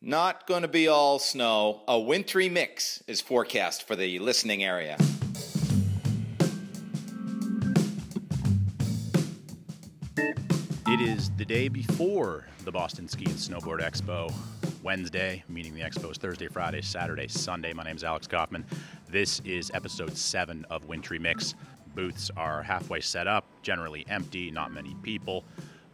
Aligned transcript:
Not 0.00 0.46
going 0.46 0.62
to 0.62 0.68
be 0.68 0.86
all 0.86 1.18
snow. 1.18 1.82
A 1.88 1.98
wintry 1.98 2.48
mix 2.48 3.02
is 3.08 3.20
forecast 3.20 3.84
for 3.84 3.96
the 3.96 4.20
listening 4.20 4.62
area. 4.62 4.96
It 10.86 11.00
is 11.00 11.32
the 11.36 11.44
day 11.44 11.66
before 11.66 12.46
the 12.64 12.70
Boston 12.70 13.08
Ski 13.08 13.24
and 13.24 13.34
Snowboard 13.34 13.80
Expo. 13.80 14.32
Wednesday, 14.84 15.42
meaning 15.48 15.74
the 15.74 15.80
expo 15.80 16.12
is 16.12 16.16
Thursday, 16.16 16.46
Friday, 16.46 16.80
Saturday, 16.80 17.26
Sunday. 17.26 17.72
My 17.72 17.82
name 17.82 17.96
is 17.96 18.04
Alex 18.04 18.28
Kaufman. 18.28 18.64
This 19.08 19.40
is 19.44 19.72
episode 19.74 20.16
seven 20.16 20.64
of 20.70 20.84
Wintry 20.84 21.18
Mix. 21.18 21.56
Booths 21.96 22.30
are 22.36 22.62
halfway 22.62 23.00
set 23.00 23.26
up, 23.26 23.44
generally 23.62 24.06
empty, 24.08 24.52
not 24.52 24.72
many 24.72 24.94
people. 25.02 25.44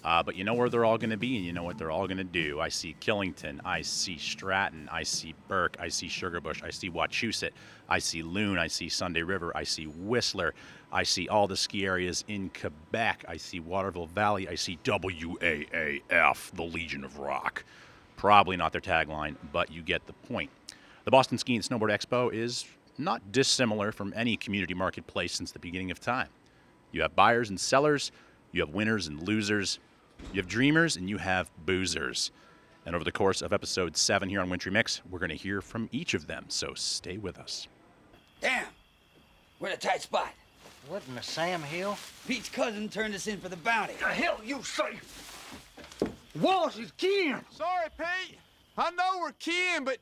Uh, 0.05 0.23
but 0.23 0.37
you 0.37 0.45
know 0.45 0.53
where 0.53 0.69
they're 0.69 0.85
all 0.85 0.99
going 0.99 1.11
to 1.11 1.17
be, 1.17 1.37
and 1.37 1.47
you 1.47 1.53
know 1.53 1.63
what 1.63 1.79
they're 1.79 1.91
all 1.91 2.07
going 2.07 2.19
to 2.19 2.25
do. 2.25 2.61
I 2.61 2.69
see 2.69 2.95
Killington, 3.01 3.59
I 3.65 3.81
see 3.81 4.19
Stratton, 4.19 4.87
I 4.93 5.03
see 5.03 5.35
Burke, 5.49 5.79
I 5.81 5.89
see 5.89 6.09
Sugarbush, 6.09 6.63
I 6.63 6.69
see 6.69 6.91
Wachusett, 6.91 7.53
I 7.89 7.99
see 8.01 8.23
Loon, 8.23 8.59
I 8.59 8.67
see 8.67 8.91
Sunday 8.91 9.23
River, 9.23 9.51
I 9.57 9.65
see 9.65 9.87
Whistler, 9.87 10.53
I 10.93 11.05
see 11.05 11.27
all 11.29 11.49
the 11.49 11.57
ski 11.57 11.87
areas 11.87 12.23
in 12.29 12.51
Quebec, 12.51 13.25
I 13.27 13.39
see 13.39 13.61
Waterville 13.61 14.07
Valley, 14.07 14.47
I 14.47 14.57
see 14.57 14.79
WAAF, 14.85 16.51
the 16.53 16.63
Legion 16.63 17.03
of 17.03 17.19
Rock. 17.19 17.65
Probably 18.17 18.59
not 18.59 18.73
their 18.73 18.83
tagline, 18.83 19.37
but 19.53 19.73
you 19.73 19.81
get 19.81 20.07
the 20.07 20.13
point. 20.13 20.51
The 21.05 21.11
Boston 21.11 21.39
Ski 21.39 21.57
and 21.57 21.65
Snowboard 21.65 21.91
Expo 21.91 22.33
is 22.33 22.67
not 22.99 23.33
dissimilar 23.33 23.91
from 23.91 24.13
any 24.15 24.37
community 24.37 24.75
marketplace 24.75 25.33
since 25.33 25.51
the 25.51 25.59
beginning 25.59 25.91
of 25.91 25.99
time. 25.99 26.29
You 26.93 27.03
have 27.03 27.17
buyers 27.17 27.49
and 27.49 27.59
sellers, 27.59 28.13
you 28.53 28.61
have 28.61 28.71
winners 28.71 29.09
and 29.09 29.27
losers, 29.27 29.81
you 30.33 30.41
have 30.41 30.49
dreamers 30.49 30.97
and 30.97 31.09
you 31.09 31.19
have 31.19 31.51
boozers. 31.67 32.31
And 32.87 32.95
over 32.95 33.05
the 33.05 33.13
course 33.13 33.41
of 33.41 33.53
episode 33.53 33.97
seven 33.97 34.29
here 34.29 34.41
on 34.41 34.51
Wintry 34.51 34.71
Mix, 34.71 35.01
we're 35.11 35.19
going 35.19 35.31
to 35.31 35.37
hear 35.37 35.61
from 35.61 35.89
each 35.93 36.15
of 36.15 36.27
them. 36.27 36.45
So 36.49 36.75
stay 36.75 37.17
with 37.17 37.39
us. 37.39 37.67
Damn, 38.41 38.67
we're 39.59 39.69
in 39.69 39.75
a 39.75 39.79
tight 39.79 40.03
spot. 40.03 40.33
What 40.89 41.03
in 41.09 41.15
the 41.15 41.23
Sam 41.23 41.63
Hill? 41.63 41.97
Pete's 42.29 42.51
cousin 42.51 42.91
turned 42.91 43.15
us 43.15 43.27
in 43.27 43.41
for 43.41 43.49
the 43.49 43.57
bounty. 43.57 43.95
The 43.99 44.07
hell 44.07 44.39
you 44.45 44.63
say? 44.63 44.99
Wallace 46.39 46.79
is 46.79 46.93
kin. 46.99 47.41
Sorry, 47.51 47.89
Pete. 47.97 48.39
I 48.77 48.91
know 48.91 49.21
we're 49.21 49.33
kin, 49.33 49.85
but 49.85 49.99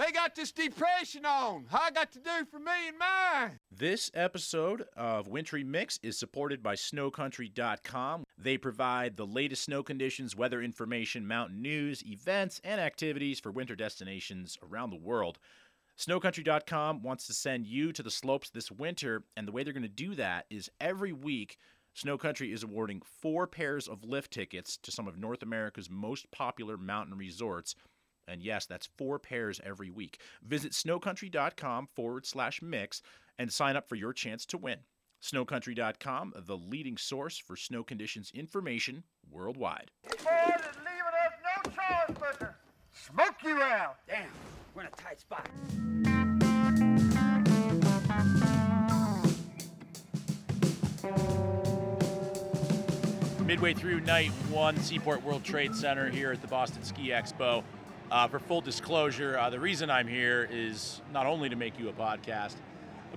they 0.00 0.12
got 0.12 0.34
this 0.34 0.50
depression 0.50 1.26
on. 1.26 1.66
I 1.72 1.90
got 1.90 2.10
to 2.12 2.18
do 2.20 2.44
for 2.50 2.58
me 2.58 2.88
and 2.88 2.98
mine? 2.98 3.58
This 3.70 4.10
episode 4.14 4.86
of 4.96 5.28
Wintry 5.28 5.62
Mix 5.62 5.98
is 6.02 6.18
supported 6.18 6.62
by 6.62 6.74
snowcountry.com. 6.74 8.24
They 8.38 8.56
provide 8.56 9.16
the 9.16 9.26
latest 9.26 9.64
snow 9.64 9.82
conditions, 9.82 10.34
weather 10.34 10.62
information, 10.62 11.26
mountain 11.26 11.60
news, 11.60 12.02
events, 12.06 12.60
and 12.64 12.80
activities 12.80 13.40
for 13.40 13.52
winter 13.52 13.76
destinations 13.76 14.56
around 14.62 14.90
the 14.90 14.96
world. 14.96 15.38
Snowcountry.com 15.98 17.02
wants 17.02 17.26
to 17.26 17.34
send 17.34 17.66
you 17.66 17.92
to 17.92 18.02
the 18.02 18.10
slopes 18.10 18.48
this 18.48 18.70
winter, 18.70 19.24
and 19.36 19.46
the 19.46 19.52
way 19.52 19.62
they're 19.62 19.74
going 19.74 19.82
to 19.82 19.88
do 19.88 20.14
that 20.14 20.46
is 20.48 20.70
every 20.80 21.12
week, 21.12 21.58
Snow 21.92 22.16
Country 22.16 22.52
is 22.52 22.62
awarding 22.62 23.02
four 23.20 23.46
pairs 23.46 23.86
of 23.86 24.04
lift 24.04 24.32
tickets 24.32 24.78
to 24.78 24.90
some 24.90 25.06
of 25.06 25.18
North 25.18 25.42
America's 25.42 25.90
most 25.90 26.30
popular 26.30 26.78
mountain 26.78 27.18
resorts. 27.18 27.74
And 28.28 28.42
yes, 28.42 28.66
that's 28.66 28.88
four 28.96 29.18
pairs 29.18 29.60
every 29.64 29.90
week. 29.90 30.20
Visit 30.42 30.72
snowcountry.com 30.72 31.88
forward 31.94 32.26
slash 32.26 32.62
mix 32.62 33.02
and 33.38 33.52
sign 33.52 33.76
up 33.76 33.88
for 33.88 33.96
your 33.96 34.12
chance 34.12 34.44
to 34.46 34.58
win. 34.58 34.78
Snowcountry.com, 35.22 36.32
the 36.46 36.56
leading 36.56 36.96
source 36.96 37.38
for 37.38 37.56
snow 37.56 37.82
conditions 37.82 38.30
information 38.34 39.04
worldwide. 39.30 39.90
Boys 40.04 40.14
is 40.14 40.24
leaving 40.24 41.16
us 41.24 41.32
no 41.44 41.70
choice 41.70 42.18
but 42.18 42.40
to 42.40 42.54
smoke 42.92 43.36
you 43.44 43.60
out. 43.60 43.96
Damn, 44.08 44.28
we're 44.74 44.82
in 44.82 44.88
a 44.88 44.90
tight 44.90 45.20
spot. 45.20 45.48
Midway 53.44 53.74
through 53.74 54.00
night 54.02 54.30
one, 54.48 54.76
Seaport 54.78 55.24
World 55.24 55.42
Trade 55.42 55.74
Center 55.74 56.08
here 56.08 56.30
at 56.30 56.40
the 56.40 56.46
Boston 56.46 56.84
Ski 56.84 57.08
Expo. 57.08 57.64
Uh, 58.10 58.26
for 58.26 58.40
full 58.40 58.60
disclosure, 58.60 59.38
uh, 59.38 59.48
the 59.50 59.60
reason 59.60 59.88
I'm 59.88 60.08
here 60.08 60.48
is 60.50 61.00
not 61.12 61.26
only 61.26 61.48
to 61.48 61.54
make 61.54 61.78
you 61.78 61.88
a 61.88 61.92
podcast, 61.92 62.56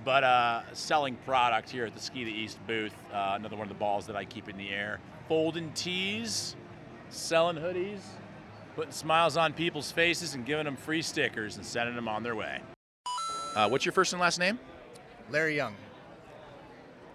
but 0.04 0.22
uh, 0.22 0.62
selling 0.72 1.16
product 1.24 1.68
here 1.68 1.84
at 1.84 1.94
the 1.94 2.00
Ski 2.00 2.22
the 2.22 2.30
East 2.30 2.58
booth. 2.68 2.94
Uh, 3.12 3.32
another 3.34 3.56
one 3.56 3.64
of 3.64 3.68
the 3.68 3.78
balls 3.78 4.06
that 4.06 4.14
I 4.14 4.24
keep 4.24 4.48
in 4.48 4.56
the 4.56 4.70
air. 4.70 5.00
Folding 5.28 5.72
tees, 5.72 6.54
selling 7.08 7.56
hoodies, 7.56 8.00
putting 8.76 8.92
smiles 8.92 9.36
on 9.36 9.52
people's 9.52 9.90
faces, 9.90 10.34
and 10.34 10.46
giving 10.46 10.64
them 10.64 10.76
free 10.76 11.02
stickers 11.02 11.56
and 11.56 11.66
sending 11.66 11.96
them 11.96 12.06
on 12.06 12.22
their 12.22 12.36
way. 12.36 12.60
Uh, 13.56 13.68
what's 13.68 13.84
your 13.84 13.92
first 13.92 14.12
and 14.12 14.22
last 14.22 14.38
name? 14.38 14.60
Larry 15.28 15.56
Young. 15.56 15.74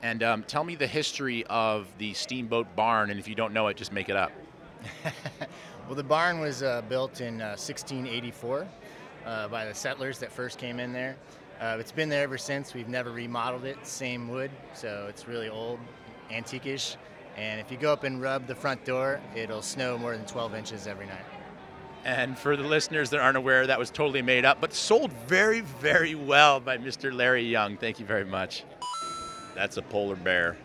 And 0.02 0.22
um, 0.22 0.44
tell 0.44 0.66
me 0.66 0.76
the 0.76 0.88
history 0.88 1.46
of 1.46 1.88
the 1.98 2.14
Steamboat 2.14 2.76
Barn, 2.76 3.10
and 3.10 3.20
if 3.20 3.28
you 3.28 3.36
don't 3.36 3.54
know 3.54 3.68
it, 3.68 3.78
just 3.78 3.94
make 3.94 4.10
it 4.10 4.18
up. 4.18 4.34
well, 5.90 5.96
the 5.96 6.04
barn 6.04 6.40
was 6.40 6.62
uh, 6.62 6.84
built 6.88 7.20
in 7.20 7.42
uh, 7.42 7.58
1684 7.58 8.68
uh, 9.26 9.48
by 9.48 9.66
the 9.66 9.74
settlers 9.74 10.20
that 10.20 10.32
first 10.32 10.60
came 10.60 10.80
in 10.80 10.94
there. 10.94 11.16
Uh, 11.60 11.78
it's 11.80 11.92
been 11.92 12.10
there 12.10 12.22
ever 12.22 12.38
since. 12.38 12.76
We've 12.76 12.88
never 12.88 13.10
remodeled 13.10 13.66
it. 13.66 13.76
Same 13.82 14.28
wood, 14.28 14.52
so 14.76 15.08
it's 15.10 15.28
really 15.28 15.50
old, 15.50 15.80
antique-ish. 16.30 16.96
And 17.38 17.60
if 17.60 17.72
you 17.72 17.78
go 17.78 17.92
up 17.92 18.04
and 18.04 18.22
rub 18.22 18.46
the 18.46 18.54
front 18.54 18.86
door, 18.86 19.20
it'll 19.36 19.64
snow 19.64 19.98
more 19.98 20.16
than 20.16 20.28
12 20.28 20.54
inches 20.54 20.86
every 20.86 21.08
night. 21.08 21.26
And 22.06 22.38
for 22.38 22.56
the 22.56 22.62
listeners 22.62 23.10
that 23.10 23.20
aren't 23.20 23.38
aware, 23.38 23.66
that 23.66 23.80
was 23.80 23.90
totally 23.90 24.22
made 24.22 24.46
up, 24.46 24.62
but 24.62 24.76
sold 24.76 25.12
very, 25.26 25.62
very 25.62 26.14
well 26.14 26.60
by 26.60 26.78
Mr. 26.78 27.12
Larry 27.12 27.46
Young. 27.46 27.78
Thank 27.78 28.00
you 28.00 28.06
very 28.06 28.26
much. 28.26 28.64
That's 29.56 29.78
a 29.78 29.82
polar 29.82 30.18
bear 30.18 30.56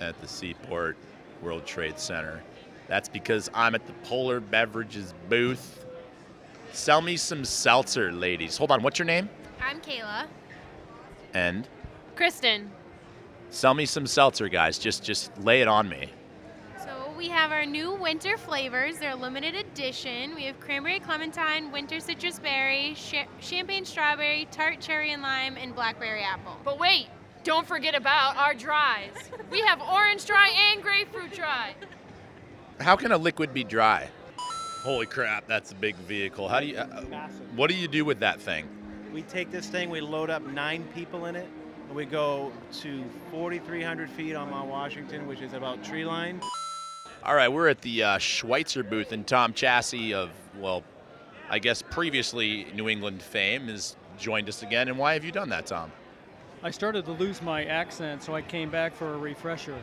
at 0.00 0.20
the 0.20 0.26
Seaport 0.26 0.96
World 1.40 1.64
Trade 1.64 2.00
Center. 2.00 2.42
That's 2.88 3.08
because 3.08 3.50
I'm 3.54 3.74
at 3.74 3.86
the 3.86 3.92
Polar 4.04 4.40
Beverages 4.40 5.12
booth. 5.28 5.84
Sell 6.72 7.00
me 7.00 7.16
some 7.16 7.44
seltzer, 7.44 8.12
ladies. 8.12 8.56
Hold 8.56 8.70
on, 8.70 8.82
what's 8.82 8.98
your 8.98 9.06
name? 9.06 9.28
I'm 9.60 9.80
Kayla. 9.80 10.26
And 11.34 11.68
Kristen. 12.16 12.70
sell 13.50 13.74
me 13.74 13.84
some 13.86 14.06
seltzer, 14.06 14.48
guys. 14.48 14.78
Just 14.78 15.04
just 15.04 15.36
lay 15.42 15.60
it 15.60 15.68
on 15.68 15.88
me. 15.88 16.10
So 16.82 17.12
we 17.16 17.28
have 17.28 17.52
our 17.52 17.66
new 17.66 17.92
winter 17.94 18.36
flavors. 18.38 18.98
They're 18.98 19.14
limited 19.14 19.54
edition. 19.54 20.34
We 20.34 20.44
have 20.44 20.58
cranberry 20.60 21.00
clementine, 21.00 21.70
winter 21.70 22.00
citrus 22.00 22.38
berry, 22.38 22.94
cha- 22.96 23.26
champagne 23.40 23.84
strawberry, 23.84 24.48
tart 24.50 24.80
cherry 24.80 25.12
and 25.12 25.22
lime, 25.22 25.56
and 25.56 25.74
blackberry 25.74 26.22
apple. 26.22 26.56
But 26.64 26.78
wait, 26.78 27.08
don't 27.44 27.66
forget 27.66 27.94
about 27.94 28.36
our 28.36 28.54
dries. 28.54 29.10
We 29.50 29.60
have 29.62 29.80
orange 29.82 30.24
dry 30.26 30.50
and 30.72 30.82
grapefruit 30.82 31.32
dry. 31.32 31.74
How 32.80 32.96
can 32.96 33.12
a 33.12 33.18
liquid 33.18 33.52
be 33.52 33.64
dry? 33.64 34.08
Holy 34.82 35.06
crap, 35.06 35.46
that's 35.46 35.72
a 35.72 35.74
big 35.74 35.96
vehicle. 35.96 36.48
How 36.48 36.60
do 36.60 36.66
you 36.66 36.76
uh, 36.78 37.02
What 37.56 37.68
do 37.68 37.76
you 37.76 37.88
do 37.88 38.04
with 38.04 38.20
that 38.20 38.40
thing? 38.40 38.68
We 39.12 39.22
take 39.22 39.50
this 39.50 39.66
thing, 39.66 39.90
we 39.90 40.00
load 40.00 40.30
up 40.30 40.42
nine 40.46 40.84
people 40.94 41.26
in 41.26 41.34
it, 41.34 41.48
and 41.88 41.96
we 41.96 42.04
go 42.04 42.52
to 42.80 43.04
4,300 43.30 44.08
feet 44.10 44.34
on 44.34 44.50
Mount 44.50 44.68
Washington, 44.68 45.26
which 45.26 45.40
is 45.40 45.54
about 45.54 45.82
tree 45.82 46.04
line. 46.04 46.40
All 47.24 47.34
right, 47.34 47.48
we're 47.48 47.68
at 47.68 47.80
the 47.80 48.02
uh, 48.02 48.18
Schweitzer 48.18 48.84
booth, 48.84 49.12
and 49.12 49.26
Tom 49.26 49.52
Chassis 49.52 50.14
of, 50.14 50.30
well, 50.58 50.84
I 51.50 51.58
guess 51.58 51.82
previously 51.82 52.66
New 52.74 52.88
England 52.88 53.22
fame 53.22 53.66
has 53.68 53.96
joined 54.18 54.48
us 54.48 54.62
again. 54.62 54.88
And 54.88 54.98
why 54.98 55.14
have 55.14 55.24
you 55.24 55.32
done 55.32 55.48
that, 55.48 55.66
Tom? 55.66 55.90
I 56.62 56.70
started 56.70 57.04
to 57.06 57.12
lose 57.12 57.42
my 57.42 57.64
accent, 57.64 58.22
so 58.22 58.34
I 58.34 58.42
came 58.42 58.70
back 58.70 58.94
for 58.94 59.14
a 59.14 59.18
refresher. 59.18 59.76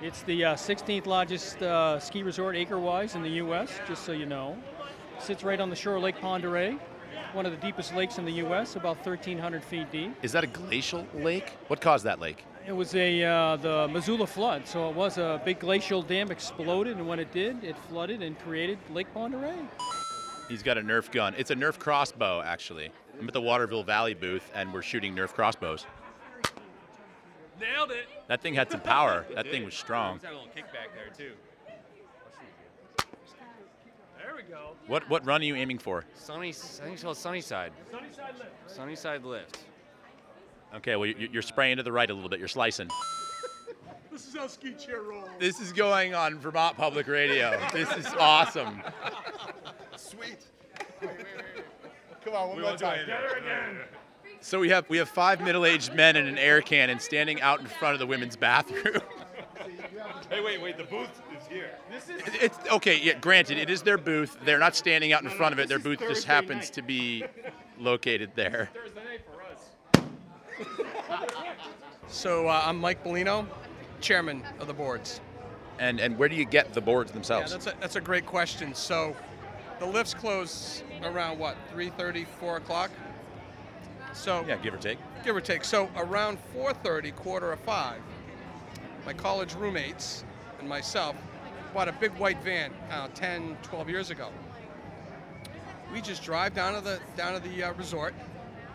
It's 0.00 0.22
the 0.22 0.44
uh, 0.44 0.54
16th 0.54 1.06
largest 1.06 1.60
uh, 1.60 1.98
ski 1.98 2.22
resort 2.22 2.54
acre-wise 2.54 3.16
in 3.16 3.22
the 3.22 3.30
U.S., 3.30 3.80
just 3.88 4.04
so 4.04 4.12
you 4.12 4.26
know. 4.26 4.56
Sits 5.18 5.42
right 5.42 5.58
on 5.58 5.70
the 5.70 5.76
shore 5.76 5.96
of 5.96 6.04
Lake 6.04 6.22
Oreille, 6.22 6.78
one 7.32 7.44
of 7.46 7.50
the 7.50 7.58
deepest 7.58 7.92
lakes 7.96 8.16
in 8.16 8.24
the 8.24 8.32
U.S., 8.34 8.76
about 8.76 9.04
1,300 9.04 9.64
feet 9.64 9.90
deep. 9.90 10.14
Is 10.22 10.30
that 10.30 10.44
a 10.44 10.46
glacial 10.46 11.04
lake? 11.14 11.50
What 11.66 11.80
caused 11.80 12.04
that 12.04 12.20
lake? 12.20 12.44
It 12.64 12.70
was 12.70 12.94
a 12.94 13.24
uh, 13.24 13.56
the 13.56 13.88
Missoula 13.88 14.28
flood, 14.28 14.68
so 14.68 14.88
it 14.88 14.94
was 14.94 15.18
a 15.18 15.42
big 15.44 15.58
glacial 15.58 16.02
dam 16.02 16.30
exploded, 16.30 16.96
and 16.96 17.08
when 17.08 17.18
it 17.18 17.32
did, 17.32 17.64
it 17.64 17.76
flooded 17.88 18.22
and 18.22 18.38
created 18.38 18.78
Lake 18.92 19.08
Oreille. 19.16 19.66
He's 20.48 20.62
got 20.62 20.78
a 20.78 20.82
Nerf 20.82 21.10
gun. 21.10 21.34
It's 21.36 21.50
a 21.50 21.56
Nerf 21.56 21.76
crossbow, 21.78 22.40
actually. 22.40 22.92
I'm 23.18 23.26
at 23.26 23.34
the 23.34 23.40
Waterville 23.40 23.82
Valley 23.82 24.14
booth, 24.14 24.48
and 24.54 24.72
we're 24.72 24.82
shooting 24.82 25.16
Nerf 25.16 25.32
crossbows. 25.32 25.86
Nailed 27.60 27.90
it. 27.90 28.06
That 28.28 28.40
thing 28.40 28.54
had 28.54 28.70
some 28.70 28.80
power. 28.80 29.24
That 29.34 29.50
thing 29.50 29.64
was 29.64 29.74
strong. 29.74 30.20
Had 30.20 30.32
a 30.32 30.34
little 30.34 30.48
kickback 30.48 30.94
there 30.94 31.12
too. 31.16 31.32
There 34.18 34.34
we 34.36 34.42
go. 34.42 34.72
What 34.86 35.08
what 35.08 35.24
run 35.26 35.40
are 35.40 35.44
you 35.44 35.54
aiming 35.56 35.78
for? 35.78 36.04
Sunny, 36.14 36.50
I 36.50 36.52
think 36.52 36.94
it's 36.94 37.02
called 37.02 37.16
Sunnyside. 37.16 37.72
Sunnyside 37.90 38.34
lift. 38.38 38.50
Sunnyside 38.70 39.24
lift. 39.24 39.58
Okay, 40.76 40.96
well 40.96 41.06
you- 41.06 41.28
you're 41.32 41.42
spraying 41.42 41.78
to 41.78 41.82
the 41.82 41.92
right 41.92 42.08
a 42.10 42.14
little 42.14 42.28
bit. 42.28 42.38
You're 42.38 42.48
slicing. 42.48 42.88
This 44.10 44.26
is 44.26 44.36
how 44.36 44.48
ski 44.48 44.72
chair 44.72 45.02
rolls. 45.02 45.28
This 45.38 45.60
is 45.60 45.72
going 45.72 46.12
on 46.12 46.40
Vermont 46.40 46.76
Public 46.76 47.06
Radio. 47.06 47.56
This 47.72 47.88
is 47.92 48.06
awesome. 48.18 48.82
Sweet. 49.96 50.38
Come 52.24 52.34
on, 52.34 52.48
one 52.48 52.60
more 52.62 52.76
time. 52.76 53.06
So 54.40 54.60
we 54.60 54.68
have 54.70 54.88
we 54.88 54.98
have 54.98 55.08
five 55.08 55.40
middle-aged 55.40 55.94
men 55.94 56.16
in 56.16 56.26
an 56.26 56.38
air 56.38 56.60
cannon 56.60 57.00
standing 57.00 57.40
out 57.40 57.60
in 57.60 57.66
front 57.66 57.94
of 57.94 58.00
the 58.00 58.06
women's 58.06 58.36
bathroom. 58.36 59.00
Hey, 60.30 60.40
wait, 60.42 60.60
wait. 60.60 60.76
The 60.76 60.84
booth 60.84 61.08
is 61.38 61.46
here. 61.48 61.70
This 61.90 62.08
is. 62.08 62.22
It's 62.34 62.58
okay. 62.70 63.00
Yeah, 63.02 63.14
granted, 63.14 63.56
it 63.58 63.70
is 63.70 63.80
their 63.82 63.96
booth. 63.98 64.36
They're 64.44 64.58
not 64.58 64.76
standing 64.76 65.12
out 65.12 65.20
in 65.22 65.26
No, 65.26 65.30
no, 65.32 65.36
front 65.38 65.52
of 65.54 65.58
it. 65.58 65.68
Their 65.68 65.78
is 65.78 65.82
booth 65.84 65.98
just 66.00 66.24
happens 66.24 66.64
night. 66.64 66.72
to 66.74 66.82
be 66.82 67.24
located 67.78 68.30
there. 68.34 68.68
Thursday 68.74 69.00
night 69.04 69.20
for 69.26 69.42
us. 71.02 71.30
So 72.08 72.46
uh, 72.48 72.62
I'm 72.64 72.78
Mike 72.78 73.02
Bellino, 73.04 73.46
chairman 74.00 74.42
of 74.60 74.66
the 74.66 74.74
boards. 74.74 75.20
And 75.78 75.98
and 76.00 76.16
where 76.18 76.28
do 76.28 76.36
you 76.36 76.44
get 76.44 76.72
the 76.74 76.80
boards 76.80 77.10
Yeah, 77.10 77.14
themselves? 77.14 77.52
that's 77.52 77.66
a, 77.66 77.74
that's 77.80 77.96
a 77.96 78.00
great 78.00 78.26
question. 78.26 78.74
So 78.74 79.16
the 79.78 79.86
lifts 79.86 80.14
close 80.14 80.82
around 81.02 81.38
what, 81.38 81.56
3:30, 81.74 82.26
4 82.26 82.56
o'clock? 82.58 82.90
So 84.18 84.44
yeah, 84.48 84.56
give 84.56 84.74
or 84.74 84.78
take. 84.78 84.98
Give 85.24 85.36
or 85.36 85.40
take. 85.40 85.64
So 85.64 85.88
around 85.96 86.38
4:30, 86.54 87.14
quarter 87.14 87.52
of 87.52 87.60
five, 87.60 88.00
my 89.06 89.12
college 89.12 89.54
roommates 89.54 90.24
and 90.58 90.68
myself 90.68 91.14
bought 91.72 91.88
a 91.88 91.92
big 91.92 92.10
white 92.18 92.42
van 92.42 92.72
uh, 92.90 93.08
10, 93.14 93.56
12 93.62 93.88
years 93.88 94.10
ago. 94.10 94.30
We 95.92 96.00
just 96.00 96.22
drive 96.24 96.52
down 96.54 96.74
to 96.74 96.80
the 96.80 97.00
down 97.16 97.40
to 97.40 97.48
the 97.48 97.62
uh, 97.62 97.72
resort 97.74 98.12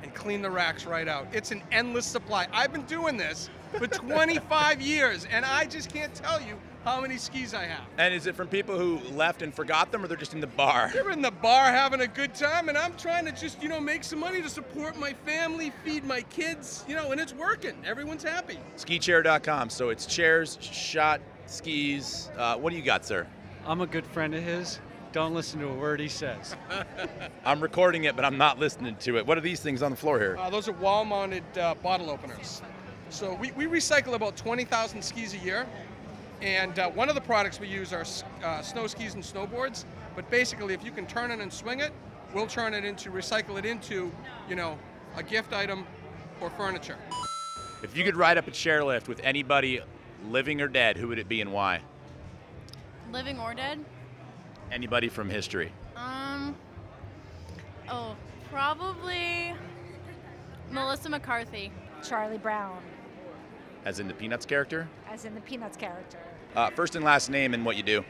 and 0.01 0.13
clean 0.13 0.42
the 0.42 0.50
racks 0.50 0.86
right 0.86 1.07
out. 1.07 1.28
It's 1.34 1.51
an 1.51 1.62
endless 1.72 2.06
supply. 2.06 2.48
I've 2.54 2.72
been 2.72 2.84
doing 2.84 3.18
this 3.18 3.50
for 3.78 3.88
25 3.88 4.81
years, 4.94 5.28
and 5.30 5.44
I 5.44 5.66
just 5.66 5.94
can't 5.94 6.13
tell 6.16 6.42
you 6.42 6.57
how 6.83 7.01
many 7.01 7.18
skis 7.18 7.53
I 7.53 7.65
have. 7.65 7.85
And 7.97 8.13
is 8.13 8.27
it 8.27 8.35
from 8.35 8.47
people 8.47 8.77
who 8.77 9.00
left 9.15 9.41
and 9.41 9.53
forgot 9.53 9.91
them, 9.91 10.03
or 10.03 10.07
they're 10.07 10.18
just 10.18 10.33
in 10.33 10.41
the 10.41 10.47
bar? 10.47 10.89
They're 10.94 11.12
in 11.12 11.21
the 11.21 11.31
bar 11.31 11.71
having 11.71 12.01
a 12.01 12.07
good 12.07 12.33
time, 12.35 12.69
and 12.69 12.77
I'm 12.77 12.95
trying 12.95 13.25
to 13.25 13.31
just, 13.31 13.62
you 13.62 13.69
know, 13.69 13.80
make 13.80 14.03
some 14.03 14.19
money 14.19 14.41
to 14.41 14.50
support 14.50 14.97
my 14.97 15.13
family, 15.25 15.71
feed 15.83 16.03
my 16.03 16.21
kids, 16.21 16.83
you 16.88 16.95
know, 16.95 17.12
and 17.12 17.21
it's 17.21 17.33
working. 17.33 17.75
Everyone's 17.85 18.24
happy. 18.24 18.59
Skichair.com. 18.77 19.69
So 19.69 19.89
it's 19.89 20.06
chairs, 20.06 20.57
shot, 20.62 21.21
skis. 21.45 22.30
Uh, 22.38 22.57
what 22.57 22.71
do 22.71 22.75
you 22.75 22.83
got, 22.83 23.06
sir? 23.06 23.27
I'm 23.65 23.81
a 23.81 23.88
good 23.88 24.06
friend 24.06 24.35
of 24.35 24.44
his. 24.44 24.80
Don't 25.13 25.35
listen 25.35 25.59
to 25.59 25.68
a 25.68 25.74
word 25.75 26.00
he 26.00 26.07
says. 26.07 26.56
I'm 27.45 27.62
recording 27.62 28.06
it, 28.06 28.15
but 28.15 28.25
I'm 28.25 28.38
not 28.38 28.57
listening 28.57 28.95
to 28.97 29.18
it. 29.18 29.27
What 29.27 29.38
are 29.38 29.41
these 29.41 29.59
things 29.59 29.83
on 29.83 29.91
the 29.91 29.97
floor 29.97 30.19
here? 30.19 30.38
Uh, 30.38 30.50
those 30.50 30.68
are 30.68 30.71
wall-mounted 30.74 31.44
uh, 31.57 31.75
bottle 31.75 32.09
openers. 32.09 32.63
So 33.09 33.35
we, 33.35 33.51
we 33.51 33.65
recycle 33.65 34.15
about 34.15 34.35
20,000 34.35 35.03
skis 35.03 35.35
a 35.35 35.38
year, 35.38 35.68
and 36.44 36.78
uh, 36.78 36.90
one 36.92 37.07
of 37.07 37.16
the 37.16 37.22
products 37.22 37.60
we 37.60 37.68
use 37.69 37.94
are 37.94 38.04
uh, 38.44 38.62
snow 38.62 38.86
skis 38.86 39.16
and 39.16 39.24
snowboards. 39.24 39.86
But 40.13 40.30
basically, 40.30 40.74
if 40.74 40.84
you 40.84 40.92
can 40.92 41.07
turn 41.07 41.31
it 41.31 41.40
and 41.40 41.51
swing 41.51 41.80
it, 41.80 41.92
we'll 42.34 42.48
turn 42.48 42.74
it 42.74 42.84
into, 42.84 43.10
recycle 43.10 43.57
it 43.57 43.66
into, 43.66 44.12
you 44.50 44.56
know, 44.56 44.78
a 45.16 45.24
gift 45.24 45.54
item 45.54 45.88
or 46.42 46.50
furniture. 46.51 46.98
If 47.81 47.95
you 47.95 48.04
could 48.04 48.18
ride 48.18 48.38
up 48.38 48.48
a 48.48 48.51
chairlift 48.51 49.07
with 49.07 49.22
anybody, 49.24 49.80
living 50.30 50.60
or 50.62 50.68
dead, 50.68 50.98
who 50.98 51.07
would 51.07 51.18
it 51.19 51.30
be 51.30 51.40
and 51.40 51.54
why? 51.54 51.80
Living 53.12 53.40
or 53.40 53.54
dead? 53.54 53.84
Anybody 54.72 55.07
from 55.07 55.30
history. 55.30 55.72
Um. 55.95 56.56
Oh, 57.90 58.16
probably 58.51 59.54
Melissa 60.72 61.10
McCarthy. 61.10 61.72
Charlie 62.04 62.38
Brown, 62.38 62.80
As 63.86 64.01
in 64.01 64.10
the 64.10 64.13
Peanuts 64.13 64.45
character? 64.45 64.90
as 65.10 65.24
in 65.24 65.34
the 65.36 65.40
Peanuts 65.42 65.78
character. 65.78 66.19
Uh, 66.56 66.70
first 66.70 66.96
and 66.96 67.04
last 67.04 67.30
name 67.30 67.54
and 67.54 67.66
what 67.66 67.76
you 67.76 67.84
do. 67.84 68.04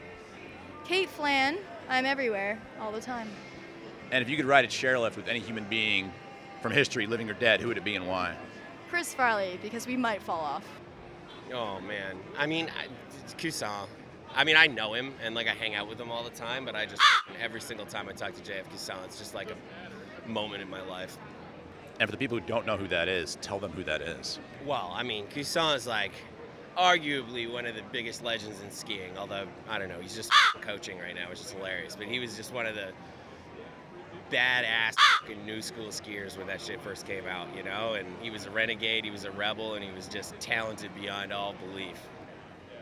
Kate 0.84 1.08
Flan. 1.08 1.58
I'm 1.88 2.06
everywhere, 2.06 2.60
all 2.80 2.92
the 2.92 3.00
time. 3.00 3.28
And 4.10 4.22
if 4.22 4.28
you 4.28 4.36
could 4.36 4.46
ride 4.46 4.64
a 4.64 4.68
chairlift 4.68 5.16
with 5.16 5.28
any 5.28 5.40
human 5.40 5.64
being 5.64 6.12
from 6.62 6.72
history, 6.72 7.06
living 7.06 7.28
or 7.28 7.34
dead, 7.34 7.60
who 7.60 7.68
would 7.68 7.76
it 7.76 7.84
be 7.84 7.94
and 7.94 8.06
why? 8.06 8.34
Chris 8.88 9.12
Farley, 9.12 9.58
because 9.62 9.86
we 9.86 9.96
might 9.96 10.22
fall 10.22 10.40
off. 10.40 10.64
Oh 11.52 11.80
man, 11.80 12.16
I 12.38 12.46
mean, 12.46 12.70
I, 12.78 12.86
it's 13.22 13.62
I 14.34 14.44
mean, 14.44 14.56
I 14.56 14.66
know 14.66 14.94
him 14.94 15.14
and 15.22 15.34
like 15.34 15.46
I 15.46 15.50
hang 15.50 15.74
out 15.74 15.88
with 15.88 16.00
him 16.00 16.10
all 16.10 16.24
the 16.24 16.30
time, 16.30 16.64
but 16.64 16.74
I 16.74 16.86
just 16.86 17.02
every 17.40 17.60
single 17.60 17.86
time 17.86 18.08
I 18.08 18.12
talk 18.12 18.34
to 18.34 18.40
JF 18.40 18.70
Cusson, 18.70 18.96
it's 19.04 19.18
just 19.18 19.34
like 19.34 19.48
a 19.50 20.28
moment 20.28 20.62
in 20.62 20.70
my 20.70 20.82
life. 20.82 21.18
And 22.00 22.08
for 22.08 22.12
the 22.12 22.18
people 22.18 22.38
who 22.38 22.46
don't 22.46 22.66
know 22.66 22.76
who 22.76 22.88
that 22.88 23.08
is, 23.08 23.36
tell 23.40 23.58
them 23.58 23.72
who 23.72 23.84
that 23.84 24.02
is. 24.02 24.38
Well, 24.64 24.90
I 24.94 25.02
mean, 25.02 25.26
Cusson 25.28 25.76
is 25.76 25.86
like 25.86 26.12
arguably 26.76 27.50
one 27.50 27.66
of 27.66 27.74
the 27.74 27.82
biggest 27.92 28.22
legends 28.22 28.60
in 28.60 28.70
skiing. 28.70 29.16
Although 29.18 29.46
I 29.68 29.78
don't 29.78 29.88
know, 29.88 30.00
he's 30.00 30.14
just 30.14 30.30
ah! 30.32 30.58
coaching 30.60 30.98
right 30.98 31.14
now, 31.14 31.28
which 31.28 31.40
is 31.40 31.50
hilarious. 31.50 31.96
But 31.96 32.06
he 32.06 32.18
was 32.18 32.36
just 32.36 32.52
one 32.52 32.66
of 32.66 32.74
the 32.74 32.92
badass 34.30 34.94
ah! 34.98 35.20
new 35.44 35.62
school 35.62 35.88
skiers 35.88 36.36
when 36.36 36.46
that 36.46 36.60
shit 36.60 36.80
first 36.80 37.06
came 37.06 37.26
out, 37.26 37.48
you 37.56 37.62
know. 37.62 37.94
And 37.94 38.06
he 38.20 38.30
was 38.30 38.46
a 38.46 38.50
renegade, 38.50 39.04
he 39.04 39.10
was 39.10 39.24
a 39.24 39.30
rebel, 39.30 39.74
and 39.74 39.84
he 39.84 39.92
was 39.92 40.08
just 40.08 40.38
talented 40.40 40.94
beyond 40.94 41.32
all 41.32 41.54
belief. 41.70 41.98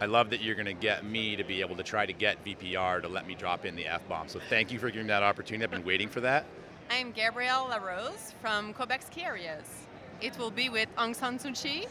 I 0.00 0.06
love 0.06 0.30
that 0.30 0.42
you're 0.42 0.56
going 0.56 0.66
to 0.66 0.72
get 0.72 1.04
me 1.04 1.36
to 1.36 1.44
be 1.44 1.60
able 1.60 1.76
to 1.76 1.84
try 1.84 2.06
to 2.06 2.12
get 2.12 2.44
VPR 2.44 3.02
to 3.02 3.08
let 3.08 3.24
me 3.26 3.36
drop 3.36 3.64
in 3.64 3.76
the 3.76 3.86
F 3.86 4.06
bomb. 4.08 4.26
So 4.28 4.40
thank 4.48 4.72
you 4.72 4.80
for 4.80 4.88
giving 4.90 5.06
me 5.06 5.10
that 5.10 5.22
opportunity. 5.22 5.64
I've 5.64 5.70
been 5.70 5.84
waiting 5.84 6.08
for 6.08 6.20
that. 6.22 6.44
I'm 6.90 7.12
Gabrielle 7.12 7.68
LaRose 7.68 8.34
from 8.40 8.74
Quebec 8.74 9.02
Ski 9.02 9.22
Areas. 9.22 9.86
It 10.20 10.36
will 10.38 10.50
be 10.50 10.68
with 10.68 10.88
Aung 10.96 11.14
San 11.14 11.38
Suu 11.38 11.54
Kyi, 11.54 11.86